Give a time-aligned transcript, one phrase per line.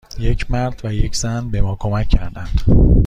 [0.19, 2.61] یک مرد و یک زن به ما کمک کردند.